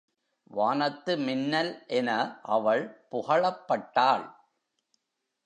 வானத்து 0.51 1.17
மின்னல் 1.17 1.83
என 1.87 2.39
அவள் 2.41 3.05
புகழப்பட்டாள். 3.11 4.25